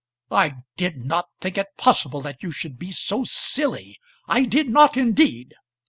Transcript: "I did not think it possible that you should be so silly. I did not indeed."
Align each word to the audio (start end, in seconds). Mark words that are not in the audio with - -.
"I 0.31 0.55
did 0.77 0.97
not 1.05 1.29
think 1.41 1.59
it 1.59 1.77
possible 1.77 2.21
that 2.21 2.41
you 2.41 2.49
should 2.49 2.79
be 2.79 2.89
so 2.91 3.23
silly. 3.23 3.99
I 4.27 4.45
did 4.45 4.67
not 4.67 4.97
indeed." 4.97 5.53